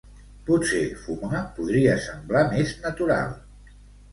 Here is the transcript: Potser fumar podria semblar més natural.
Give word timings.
Potser 0.45 0.79
fumar 1.01 1.41
podria 1.59 1.99
semblar 2.07 2.43
més 2.55 2.73
natural. 2.87 3.37